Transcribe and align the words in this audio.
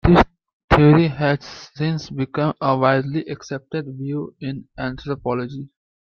This 0.03 0.23
theory 0.71 1.09
has 1.09 1.45
since 1.75 2.09
become 2.09 2.55
a 2.59 2.75
widely 2.75 3.23
accepted 3.27 3.85
view 3.85 4.35
in 4.41 4.67
anthropology. 4.75 5.69